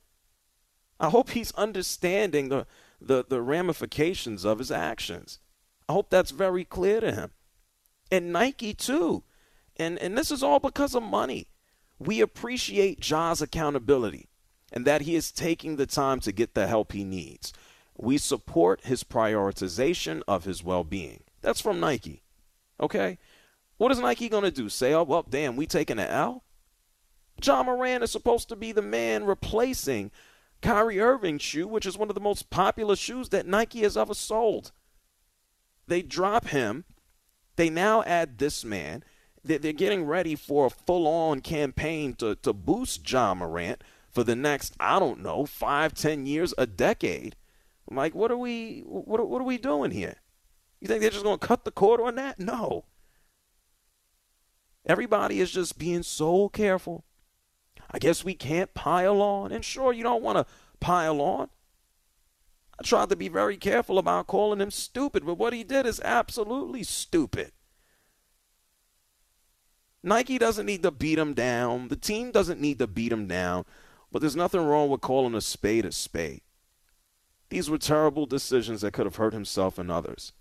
[1.01, 2.67] I hope he's understanding the,
[3.01, 5.41] the, the ramifications of his actions.
[5.89, 7.31] I hope that's very clear to him.
[8.13, 9.25] And Nike too.
[9.77, 11.49] And and this is all because of money.
[11.99, 14.29] We appreciate Ja's accountability
[14.73, 17.53] and that he is taking the time to get the help he needs.
[17.97, 21.23] We support his prioritization of his well being.
[21.41, 22.23] That's from Nike.
[22.81, 23.19] Okay?
[23.77, 24.69] What is Nike going to do?
[24.69, 26.45] Say, oh, well, damn, we taking an L?
[27.43, 30.11] Ja Morant is supposed to be the man replacing
[30.63, 34.15] Kyrie Irving's shoe, which is one of the most popular shoes that Nike has ever
[34.15, 34.73] sold.
[35.87, 36.85] They drop him.
[37.57, 39.05] They now add this man
[39.45, 44.75] they're getting ready for a full-on campaign to, to boost Ja Morant for the next,
[44.81, 47.37] I don't know, five, ten years, a decade.
[47.89, 50.17] I'm like, what are we, what, are, what are we doing here?
[50.81, 52.39] You think they're just going to cut the cord on that?
[52.39, 52.85] No.
[54.87, 57.05] Everybody is just being so careful.
[57.91, 59.53] I guess we can't pile on.
[59.53, 61.49] And sure, you don't want to pile on.
[62.79, 66.01] I tried to be very careful about calling him stupid, but what he did is
[66.05, 67.53] absolutely stupid.
[70.03, 71.89] Nike doesn't need to beat him down.
[71.89, 73.65] The team doesn't need to beat him down.
[74.13, 76.43] But there's nothing wrong with calling a spade a spade.
[77.51, 80.33] These were terrible decisions that could have hurt himself and others.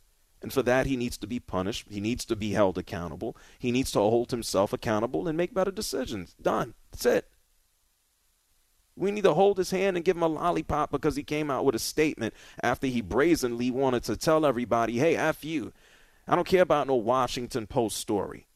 [0.42, 1.88] And for that, he needs to be punished.
[1.90, 3.38] He needs to be held accountable.
[3.60, 6.36] He needs to hold himself accountable and make better decisions.
[6.42, 6.74] Done.
[6.92, 7.30] That's it.
[8.96, 11.66] We need to hold his hand and give him a lollipop because he came out
[11.66, 15.72] with a statement after he brazenly wanted to tell everybody, hey, F you.
[16.28, 18.48] I don't care about no Washington Post story.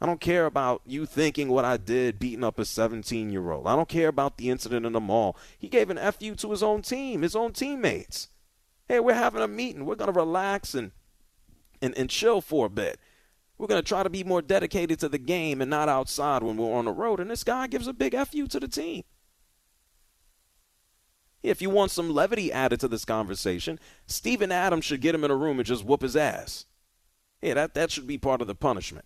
[0.00, 3.66] I don't care about you thinking what I did beating up a 17 year old.
[3.66, 5.36] I don't care about the incident in the mall.
[5.58, 8.28] He gave an FU to his own team, his own teammates.
[8.88, 9.84] Hey, we're having a meeting.
[9.84, 10.92] We're going to relax and,
[11.82, 12.98] and, and chill for a bit.
[13.58, 16.56] We're going to try to be more dedicated to the game and not outside when
[16.56, 17.20] we're on the road.
[17.20, 19.04] And this guy gives a big FU to the team.
[21.42, 25.30] If you want some levity added to this conversation, Steven Adams should get him in
[25.30, 26.64] a room and just whoop his ass.
[27.42, 29.04] Yeah, that, that should be part of the punishment.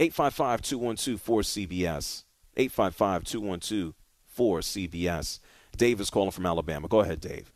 [0.00, 2.24] 855 212 4CBS.
[2.56, 3.94] 855 212
[4.36, 5.40] 4CBS.
[5.76, 6.88] Dave is calling from Alabama.
[6.88, 7.52] Go ahead, Dave.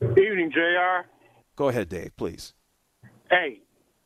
[0.00, 1.08] Evening, JR.
[1.56, 2.54] Go ahead, Dave, please.
[3.28, 3.60] Hey,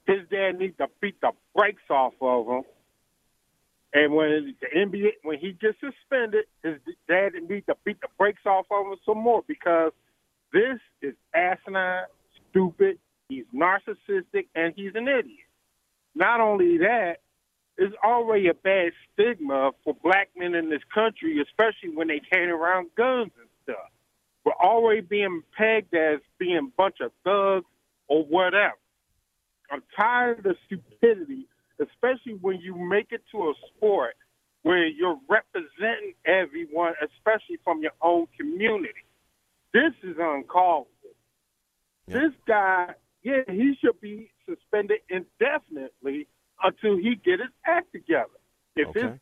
[0.07, 2.63] his dad needs to beat the brakes off of him.
[3.93, 6.77] And when the NBA, when he gets suspended, his
[7.09, 9.93] dad needs to beat the brakes off of him some more because
[10.53, 12.05] this is asinine,
[12.51, 12.99] stupid.
[13.29, 15.47] He's narcissistic, and he's an idiot.
[16.15, 17.19] Not only that,
[17.81, 22.51] there's already a bad stigma for black men in this country, especially when they carry
[22.51, 23.89] around guns and stuff.
[24.45, 27.65] We're already being pegged as being a bunch of thugs
[28.07, 28.75] or whatever.
[29.71, 31.49] I'm tired of the stupidity,
[31.81, 34.15] especially when you make it to a sport
[34.61, 39.07] where you're representing everyone, especially from your own community.
[39.73, 42.13] This is uncalled for.
[42.13, 42.21] Yeah.
[42.21, 46.27] This guy, yeah, he should be suspended indefinitely
[46.63, 48.29] until he get his act together.
[48.77, 49.19] If okay.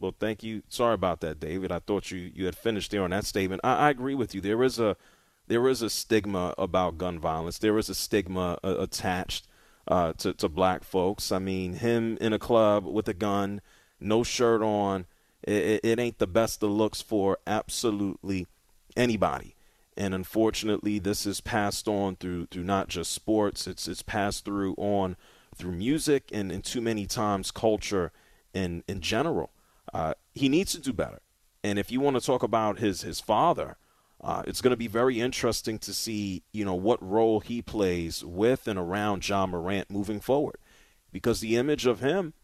[0.00, 0.62] well, thank you.
[0.68, 1.70] Sorry about that, David.
[1.70, 3.60] I thought you, you had finished there on that statement.
[3.64, 4.40] I, I agree with you.
[4.40, 4.96] There is a
[5.46, 7.58] there is a stigma about gun violence.
[7.58, 9.46] There is a stigma uh, attached
[9.86, 11.30] uh, to to black folks.
[11.30, 13.60] I mean, him in a club with a gun,
[14.00, 15.06] no shirt on.
[15.42, 18.46] It, it ain't the best of looks for absolutely
[18.96, 19.54] anybody.
[19.96, 23.66] And unfortunately, this is passed on through through not just sports.
[23.66, 25.16] It's it's passed through on
[25.54, 28.12] through music and, and too many times culture
[28.52, 29.50] in in general.
[29.92, 31.20] Uh, he needs to do better.
[31.62, 33.76] And if you want to talk about his his father,
[34.20, 38.24] uh, it's going to be very interesting to see you know what role he plays
[38.24, 40.56] with and around Ja Morant moving forward,
[41.12, 42.34] because the image of him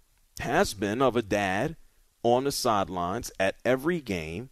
[0.40, 1.76] has been of a dad
[2.22, 4.50] on the sidelines at every game,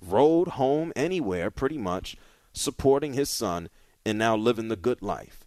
[0.00, 2.16] road home anywhere pretty much,
[2.52, 3.68] supporting his son
[4.04, 5.45] and now living the good life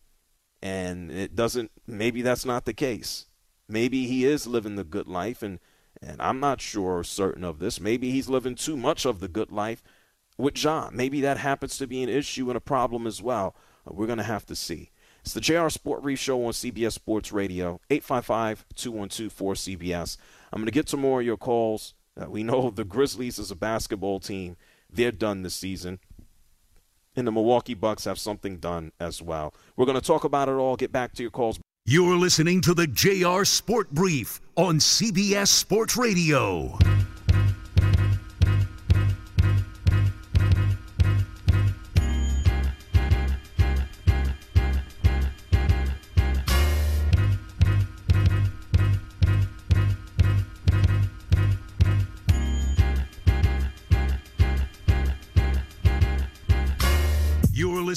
[0.62, 3.26] and it doesn't maybe that's not the case
[3.68, 5.60] maybe he is living the good life and
[6.02, 9.28] and I'm not sure or certain of this maybe he's living too much of the
[9.28, 9.84] good life
[10.38, 10.96] with John.
[10.96, 14.24] maybe that happens to be an issue and a problem as well we're going to
[14.24, 14.92] have to see
[15.22, 20.18] It's the JR Sport Brief Show on CBS Sports Radio, 855-212-4CBS.
[20.52, 21.94] I'm going to get to more of your calls.
[22.20, 24.58] Uh, we know the Grizzlies is a basketball team,
[24.92, 26.00] they're done this season.
[27.16, 29.54] And the Milwaukee Bucks have something done as well.
[29.76, 31.60] We're going to talk about it all, get back to your calls.
[31.86, 36.78] You're listening to the JR Sport Brief on CBS Sports Radio.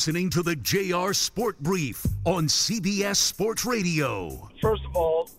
[0.03, 4.49] Listening to the JR Sport Brief on CBS Sports Radio.
[4.61, 5.31] First of all,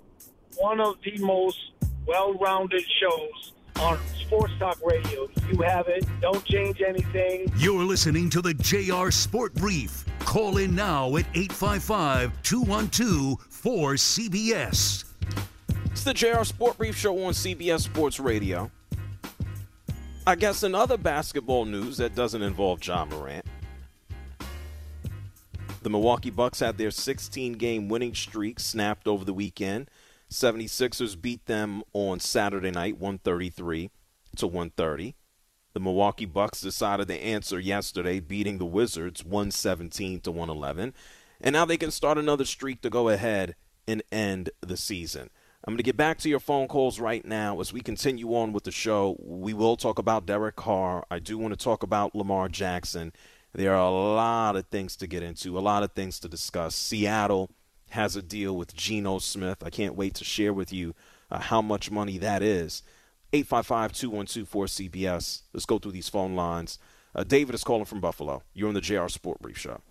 [0.55, 1.57] one of the most
[2.05, 5.27] well-rounded shows on sports talk radio.
[5.51, 6.05] You have it.
[6.21, 7.51] Don't change anything.
[7.57, 10.05] You're listening to the JR Sport Brief.
[10.19, 15.03] Call in now at 855 212 4CBS.
[15.91, 18.71] It's the JR Sport Brief Show on CBS Sports Radio.
[20.25, 23.45] I guess in other basketball news that doesn't involve Ja Morant,
[25.83, 29.89] the Milwaukee Bucks had their 16 game winning streak snapped over the weekend.
[30.31, 33.91] 76ers beat them on Saturday night 133
[34.37, 35.15] to 130.
[35.73, 40.93] The Milwaukee Bucks decided to answer yesterday beating the Wizards 117 to 111.
[41.41, 43.55] And now they can start another streak to go ahead
[43.87, 45.29] and end the season.
[45.65, 48.51] I'm going to get back to your phone calls right now as we continue on
[48.51, 49.15] with the show.
[49.19, 51.05] We will talk about Derek Carr.
[51.09, 53.13] I do want to talk about Lamar Jackson.
[53.55, 56.73] There are a lot of things to get into, a lot of things to discuss.
[56.73, 57.51] Seattle
[57.91, 59.63] has a deal with Geno Smith.
[59.63, 60.95] I can't wait to share with you
[61.29, 62.81] uh, how much money that is.
[63.31, 65.43] 855-212-4CBS.
[65.53, 66.79] Let's go through these phone lines.
[67.13, 68.41] Uh, David is calling from Buffalo.
[68.55, 69.81] You're on the JR Sport Brief Show.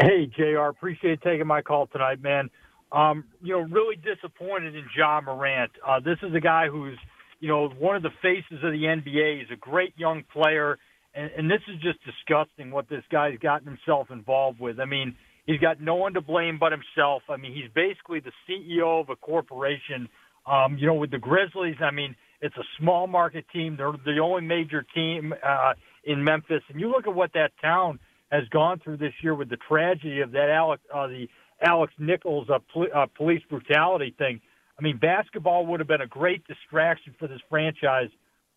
[0.00, 0.68] Hey, JR.
[0.68, 2.48] Appreciate taking my call tonight, man.
[2.90, 5.72] Um, you know, really disappointed in Ja Morant.
[5.86, 6.96] Uh, this is a guy who's,
[7.40, 9.40] you know, one of the faces of the NBA.
[9.40, 10.78] He's a great young player–
[11.14, 14.80] and, and this is just disgusting what this guy's gotten himself involved with.
[14.80, 17.22] I mean, he's got no one to blame but himself.
[17.28, 20.08] I mean, he's basically the CEO of a corporation.
[20.46, 23.76] Um, you know, with the Grizzlies, I mean, it's a small market team.
[23.76, 27.98] They're the only major team uh, in Memphis, and you look at what that town
[28.32, 31.28] has gone through this year with the tragedy of that Alex, uh, the
[31.62, 34.40] Alex Nichols uh, pl- uh, police brutality thing.
[34.78, 38.08] I mean, basketball would have been a great distraction for this franchise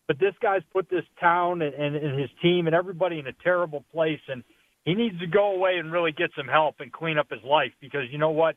[0.07, 3.33] but this guy's put this town and, and, and his team and everybody in a
[3.43, 4.43] terrible place, and
[4.85, 7.71] he needs to go away and really get some help and clean up his life
[7.79, 8.55] because you know what?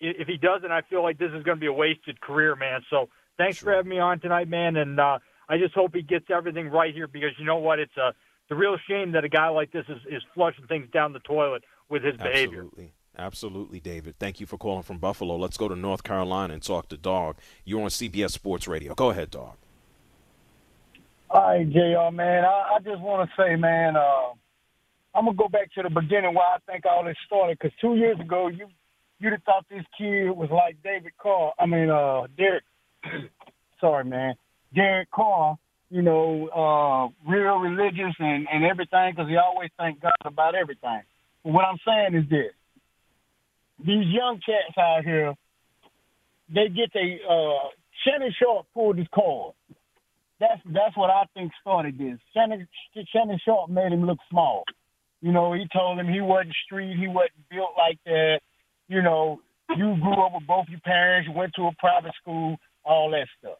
[0.00, 2.82] If he doesn't, I feel like this is going to be a wasted career, man.
[2.90, 3.70] So thanks sure.
[3.70, 6.94] for having me on tonight, man, and uh, I just hope he gets everything right
[6.94, 7.78] here because you know what?
[7.78, 10.88] It's a it's a real shame that a guy like this is, is flushing things
[10.92, 12.64] down the toilet with his behavior.
[12.64, 12.92] Absolutely.
[13.16, 14.18] Absolutely, David.
[14.18, 15.36] Thank you for calling from Buffalo.
[15.36, 17.36] Let's go to North Carolina and talk to Dog.
[17.64, 18.94] You're on CBS Sports Radio.
[18.94, 19.56] Go ahead, Dog.
[21.34, 22.44] Right, JR, man.
[22.44, 24.30] I, I just want to say, man, uh,
[25.16, 27.58] I'm going to go back to the beginning why I think all this started.
[27.58, 28.68] Because two years ago, you
[29.18, 31.52] you'd have thought this kid was like David Carr.
[31.58, 32.62] I mean, uh, Derek.
[33.80, 34.34] sorry, man.
[34.76, 35.58] Derek Carr,
[35.90, 41.02] you know, uh, real religious and, and everything because he always thank God about everything.
[41.42, 42.52] But what I'm saying is this.
[43.80, 45.34] These young cats out here,
[46.48, 47.68] they get the uh,
[48.04, 49.54] Shannon Sharpe pulled his card
[50.44, 52.18] that's that's what I think started this.
[52.34, 52.66] Shannon
[53.12, 54.64] Shannon Sharpe made him look small.
[55.20, 58.40] You know, he told him he wasn't street, he wasn't built like that.
[58.88, 59.40] You know,
[59.76, 63.26] you grew up with both your parents, you went to a private school, all that
[63.38, 63.58] stuff.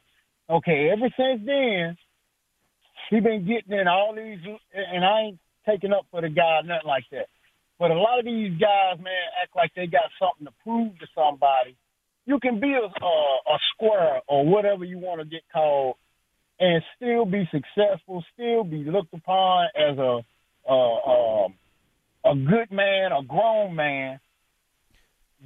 [0.50, 1.96] Okay, ever since then,
[3.08, 4.38] he been getting in all these,
[4.74, 7.28] and I ain't taking up for the guy, nothing like that.
[7.78, 11.06] But a lot of these guys, man, act like they got something to prove to
[11.14, 11.76] somebody.
[12.26, 15.96] You can be a, a, a square or whatever you want to get called
[16.60, 20.20] and still be successful, still be looked upon as a
[20.66, 21.54] a, a, um,
[22.24, 24.18] a good man, a grown man,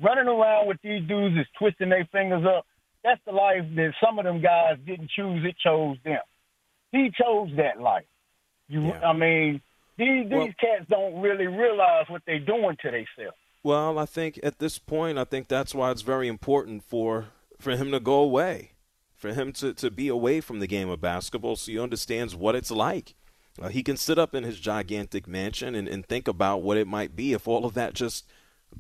[0.01, 2.64] running around with these dudes is twisting their fingers up.
[3.03, 6.21] That's the life that some of them guys didn't choose; it chose them.
[6.92, 8.06] He chose that life.
[8.69, 9.09] You, yeah.
[9.09, 9.61] I mean,
[9.96, 13.37] these these well, cats don't really realize what they're doing to themselves.
[13.63, 17.27] Well, I think at this point, I think that's why it's very important for
[17.59, 18.73] for him to go away
[19.19, 22.54] for him to, to be away from the game of basketball so he understands what
[22.54, 23.14] it's like.
[23.60, 26.87] Uh, he can sit up in his gigantic mansion and, and think about what it
[26.87, 28.25] might be if all of that just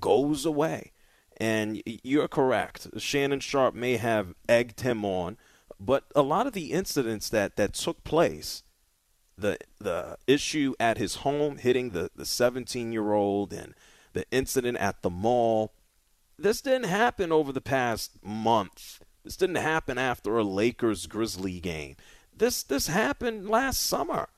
[0.00, 0.92] goes away.
[1.36, 2.88] And you're correct.
[2.96, 5.36] Shannon Sharpe may have egged him on,
[5.78, 8.62] but a lot of the incidents that, that took place,
[9.36, 13.74] the the issue at his home hitting the, the 17 year old and
[14.12, 15.72] the incident at the mall.
[16.36, 19.00] This didn't happen over the past month.
[19.28, 21.96] This didn't happen after a Lakers Grizzly game.
[22.34, 24.30] This this happened last summer.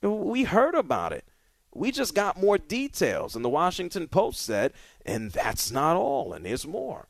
[0.00, 1.26] We heard about it.
[1.74, 4.72] We just got more details, and the Washington Post said,
[5.04, 7.08] and that's not all, and there's more.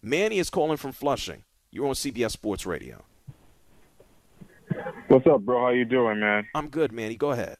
[0.00, 1.42] Manny is calling from Flushing.
[1.72, 3.02] You're on CBS Sports Radio.
[5.08, 5.58] What's up, bro?
[5.60, 6.46] How you doing, man?
[6.54, 7.16] I'm good, Manny.
[7.16, 7.56] Go ahead.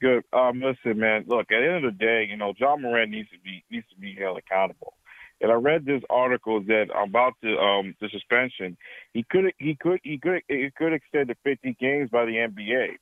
[0.00, 0.24] Good.
[0.32, 1.26] Um, listen, man.
[1.28, 3.86] Look, at the end of the day, you know, Ja Morant needs to be needs
[3.90, 4.94] to be held accountable.
[5.40, 8.76] And I read this article that about the um the suspension,
[9.12, 12.96] he could he could he could he could extend to 50 games by the NBA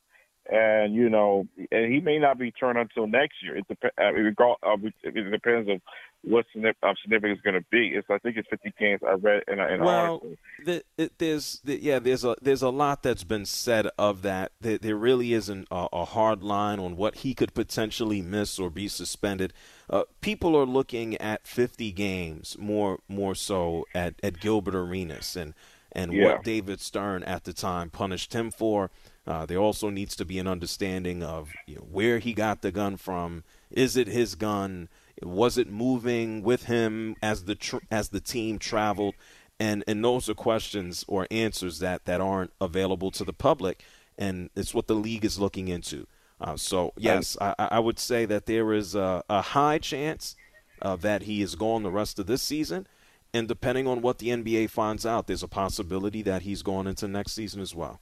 [0.50, 3.56] and you know, and he may not be turned until next year.
[3.56, 5.80] It, dep- uh, it, uh, it depends on
[6.22, 7.88] what uh, significance is going to be.
[7.88, 9.00] It's I think it's 50 games.
[9.06, 10.22] I read in, in well,
[10.64, 14.52] the, it, there's the, yeah, there's a there's a lot that's been said of that.
[14.60, 18.70] There, there really isn't a, a, hard line on what he could potentially miss or
[18.70, 19.52] be suspended.
[19.88, 25.54] Uh, people are looking at 50 games more more so at at Gilbert Arenas and
[25.92, 26.24] and yeah.
[26.24, 28.90] what David Stern at the time punished him for.
[29.26, 32.72] Uh, there also needs to be an understanding of you know, where he got the
[32.72, 33.44] gun from.
[33.70, 34.88] Is it his gun?
[35.22, 39.14] Was it moving with him as the tr- as the team traveled?
[39.60, 43.84] And and those are questions or answers that, that aren't available to the public,
[44.18, 46.06] and it's what the league is looking into.
[46.40, 50.34] Uh, so yes, I, I, would say that there is a, a high chance
[50.80, 52.88] uh, that he is gone the rest of this season,
[53.32, 57.06] and depending on what the NBA finds out, there's a possibility that he's gone into
[57.06, 58.00] next season as well.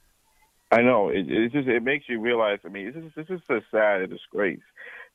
[0.71, 2.59] I know it, it just it makes you realize.
[2.65, 4.59] I mean, this is this is a sad disgrace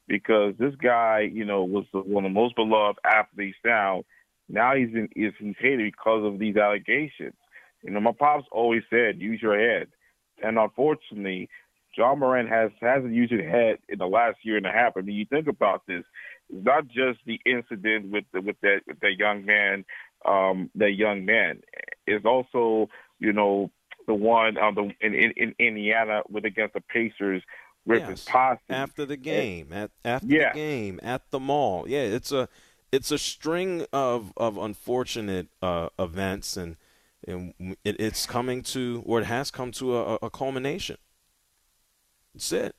[0.07, 3.57] because this guy, you know, was one of the most beloved athletes.
[3.65, 4.05] Now,
[4.49, 7.35] now he's in, he's hated because of these allegations.
[7.83, 9.89] You know, my pops always said, "Use your head,"
[10.43, 11.49] and unfortunately,
[11.97, 14.93] Ja Morant has hasn't used his head in the last year and a half.
[14.97, 16.05] I mean, you think about this.
[16.51, 19.85] It's not just the incident with the, with that with that young man,
[20.27, 21.61] um, that young man.
[22.07, 22.89] It's also,
[23.19, 23.71] you know,
[24.07, 27.43] the one on the in, in, in Indiana with against the Pacers
[27.85, 28.09] with yes.
[28.09, 30.53] his posse after the game at after yeah.
[30.53, 31.89] the game at the mall.
[31.89, 32.49] Yeah, it's a
[32.93, 36.77] it's a string of of unfortunate uh, events and
[37.27, 37.55] and
[37.85, 40.99] it, it's coming to or it has come to a, a culmination.
[42.35, 42.75] That's it.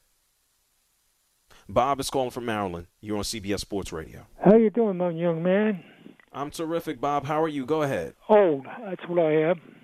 [1.70, 2.88] Bob is calling from Maryland.
[3.02, 4.26] You're on CBS Sports Radio.
[4.44, 5.84] How you doing, my young man?
[6.32, 7.26] I'm terrific, Bob.
[7.26, 7.66] How are you?
[7.66, 8.14] Go ahead.
[8.30, 8.66] Old.
[8.86, 9.77] That's what I am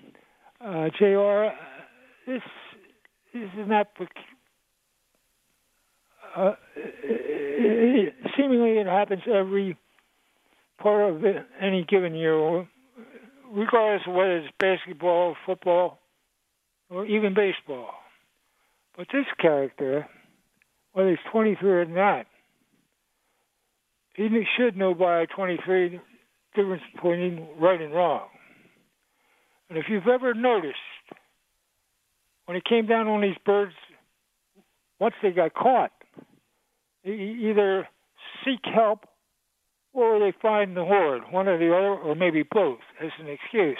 [0.64, 1.54] uh, Jr.
[2.26, 2.42] This
[3.32, 3.88] this is not.
[6.36, 9.76] Uh, it, seemingly, it happens every
[10.78, 12.66] part of it, any given year,
[13.52, 15.98] regardless of whether it's basketball, football,
[16.90, 17.90] or even baseball.
[18.96, 20.08] But this character,
[20.92, 22.26] whether he's 23 or not,
[24.14, 26.00] he should know by 23 the
[26.54, 28.28] difference between right and wrong.
[29.68, 30.76] And if you've ever noticed,
[32.46, 33.72] when it came down on these birds,
[35.00, 35.92] once they got caught,
[37.04, 37.88] they either
[38.44, 39.06] seek help
[39.92, 43.78] or they find the horde, one or the other, or maybe both, as an excuse.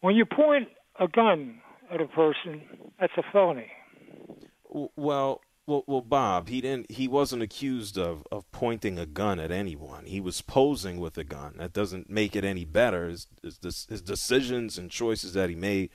[0.00, 0.68] When you point
[0.98, 1.60] a gun
[1.92, 2.62] at a person,
[2.98, 3.70] that's a felony.
[4.96, 6.90] Well, well, well, Bob, he didn't.
[6.90, 10.04] He wasn't accused of, of pointing a gun at anyone.
[10.04, 11.54] He was posing with a gun.
[11.58, 13.08] That doesn't make it any better.
[13.08, 15.90] His, his, his decisions and choices that he made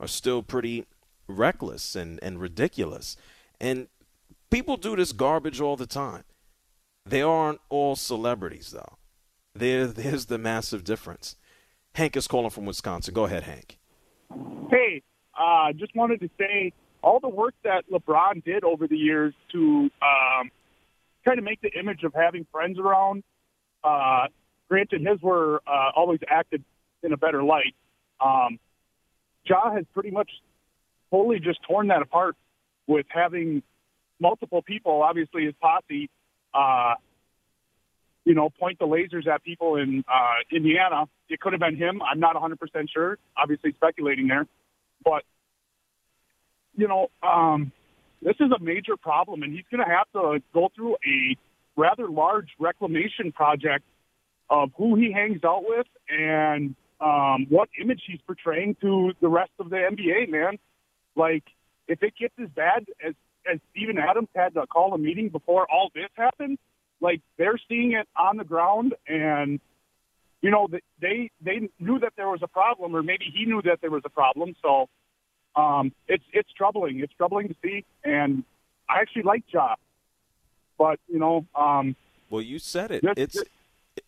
[0.00, 0.86] are still pretty
[1.26, 3.18] reckless and, and ridiculous.
[3.60, 3.88] And
[4.50, 6.24] people do this garbage all the time.
[7.04, 8.96] They aren't all celebrities, though.
[9.54, 11.36] There, there's the massive difference.
[11.96, 13.12] Hank is calling from Wisconsin.
[13.12, 13.78] Go ahead, Hank.
[14.70, 15.02] Hey,
[15.38, 16.72] uh, just wanted to say
[17.02, 20.50] all the work that LeBron did over the years to um,
[21.24, 23.22] kind of make the image of having friends around.
[23.84, 24.26] Uh,
[24.68, 26.64] granted, his were uh, always acted
[27.02, 27.74] in a better light.
[28.20, 28.58] Um,
[29.44, 30.30] Ja has pretty much
[31.10, 32.36] totally just torn that apart
[32.86, 33.62] with having
[34.20, 36.10] multiple people, obviously his posse,
[36.54, 36.94] uh,
[38.24, 41.06] you know, point the lasers at people in uh, Indiana.
[41.28, 42.02] It could have been him.
[42.02, 42.56] I'm not 100%
[42.92, 43.18] sure.
[43.36, 44.46] Obviously speculating there.
[45.04, 45.22] But
[46.78, 47.72] you know, um,
[48.22, 51.36] this is a major problem, and he's going to have to go through a
[51.76, 53.84] rather large reclamation project
[54.48, 59.50] of who he hangs out with and um, what image he's portraying to the rest
[59.58, 60.58] of the NBA, man.
[61.16, 61.42] Like,
[61.88, 63.14] if it gets as bad as,
[63.52, 66.58] as Steven Adams had to call a meeting before all this happened,
[67.00, 69.58] like, they're seeing it on the ground, and,
[70.42, 70.68] you know,
[71.00, 74.02] they, they knew that there was a problem, or maybe he knew that there was
[74.04, 74.88] a problem, so
[75.58, 77.00] um, it's it's troubling.
[77.00, 78.44] It's troubling to see, and
[78.88, 79.74] I actually like Ja.
[80.78, 81.96] But you know, um,
[82.30, 83.02] well, you said it.
[83.02, 83.44] This- it's this-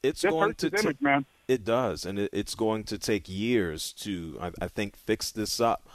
[0.05, 1.27] it's this going to image, man.
[1.49, 5.59] It does, and it, it's going to take years to, I, I think, fix this
[5.61, 5.89] up.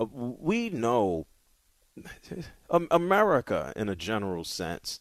[0.00, 1.26] Uh, we know
[2.90, 5.00] America, in a general sense,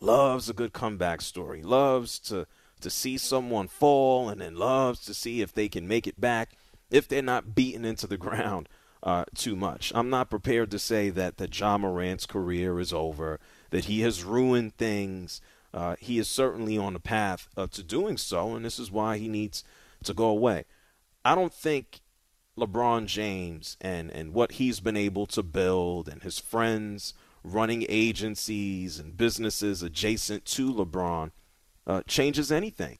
[0.00, 1.62] loves a good comeback story.
[1.62, 2.46] Loves to
[2.80, 6.50] to see someone fall, and then loves to see if they can make it back
[6.90, 8.68] if they're not beaten into the ground
[9.06, 9.92] uh, too much.
[9.94, 13.38] I'm not prepared to say that that Ja Morant's career is over,
[13.70, 15.40] that he has ruined things.
[15.72, 19.16] Uh, he is certainly on the path uh, to doing so, and this is why
[19.18, 19.62] he needs
[20.02, 20.64] to go away.
[21.24, 22.00] I don't think
[22.58, 28.98] LeBron James and, and what he's been able to build and his friends running agencies
[28.98, 31.30] and businesses adjacent to LeBron
[31.86, 32.98] uh, changes anything.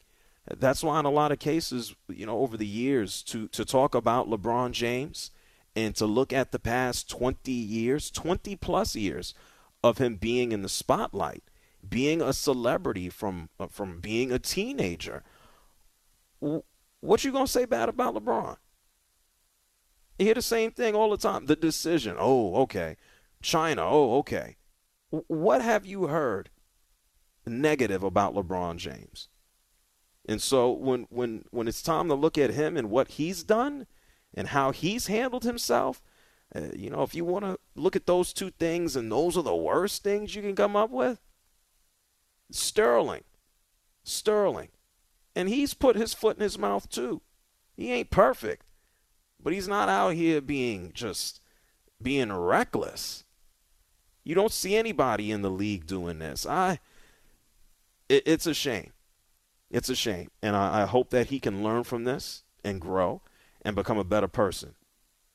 [0.57, 3.93] That's why in a lot of cases, you know, over the years to, to talk
[3.93, 5.31] about LeBron James
[5.77, 9.35] and to look at the past 20 years, 20 plus years
[9.83, 11.43] of him being in the spotlight,
[11.87, 15.23] being a celebrity from uh, from being a teenager.
[16.39, 18.57] What you going to say bad about LeBron?
[20.17, 21.45] You hear the same thing all the time.
[21.45, 22.15] The decision.
[22.17, 22.97] Oh, okay.
[23.43, 23.83] China.
[23.85, 24.57] Oh, okay.
[25.11, 26.49] What have you heard
[27.45, 29.29] negative about LeBron James?
[30.27, 33.85] And so when when when it's time to look at him and what he's done
[34.33, 36.01] and how he's handled himself,
[36.55, 39.43] uh, you know, if you want to look at those two things and those are
[39.43, 41.19] the worst things you can come up with,
[42.51, 43.23] Sterling,
[44.03, 44.69] Sterling,
[45.35, 47.21] and he's put his foot in his mouth too.
[47.75, 48.65] He ain't perfect,
[49.41, 51.41] but he's not out here being just
[52.01, 53.25] being reckless.
[54.23, 56.45] You don't see anybody in the league doing this.
[56.45, 56.79] I,
[58.09, 58.91] it, it's a shame.
[59.69, 63.21] It's a shame, and I, I hope that he can learn from this and grow
[63.63, 64.75] and become a better person.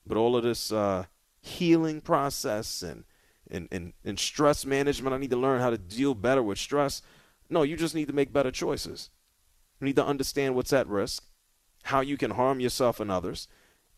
[0.07, 1.05] But all of this uh,
[1.41, 3.05] healing process and,
[3.51, 7.03] and, and, and stress management, I need to learn how to deal better with stress.
[7.51, 9.11] No, you just need to make better choices.
[9.81, 11.25] You need to understand what's at risk,
[11.85, 13.49] how you can harm yourself and others,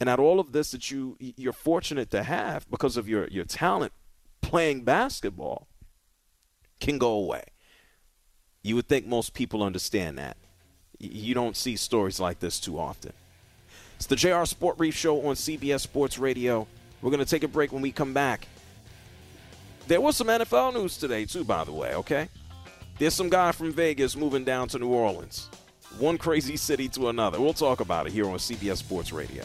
[0.00, 3.44] and that all of this that you you're fortunate to have because of your, your
[3.44, 3.92] talent
[4.40, 5.68] playing basketball
[6.80, 7.44] can go away.
[8.62, 10.36] You would think most people understand that.
[10.98, 13.12] You don't see stories like this too often.
[13.96, 16.66] It's the JR Sport Brief Show on CBS Sports Radio.
[17.00, 18.48] We're going to take a break when we come back.
[19.86, 22.28] There was some NFL news today, too, by the way, okay?
[22.98, 25.48] There's some guy from Vegas moving down to New Orleans.
[25.98, 27.40] One crazy city to another.
[27.40, 29.44] We'll talk about it here on CBS Sports Radio.